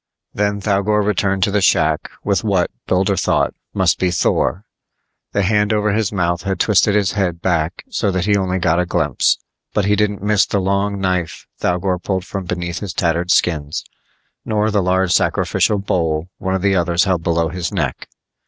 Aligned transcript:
Then 0.33 0.59
Thougor 0.59 1.03
returned 1.03 1.43
to 1.43 1.51
the 1.51 1.61
shack 1.61 2.09
with 2.23 2.43
what, 2.43 2.71
Builder 2.87 3.15
thought, 3.15 3.53
must 3.71 3.99
be 3.99 4.09
Thor. 4.09 4.65
The 5.31 5.43
hand 5.43 5.71
over 5.71 5.93
his 5.93 6.11
mouth 6.11 6.41
had 6.41 6.59
twisted 6.59 6.95
his 6.95 7.11
head 7.11 7.39
back 7.39 7.83
so 7.87 8.09
that 8.09 8.25
he 8.25 8.35
only 8.35 8.57
got 8.57 8.79
a 8.79 8.85
glimpse, 8.87 9.37
but 9.75 9.85
he 9.85 9.95
didn't 9.95 10.23
miss 10.23 10.47
the 10.47 10.59
long 10.59 10.99
knife 10.99 11.45
Thougor 11.59 11.99
pulled 11.99 12.25
from 12.25 12.45
beneath 12.45 12.79
his 12.79 12.93
tattered 12.95 13.29
skins, 13.29 13.85
nor 14.43 14.71
the 14.71 14.81
large 14.81 15.11
sacrificial 15.11 15.77
bowl 15.77 16.29
one 16.39 16.55
of 16.55 16.63
the 16.63 16.75
others 16.75 17.03
held 17.03 17.21
below 17.21 17.49
his 17.49 17.71
neck. 17.71 18.07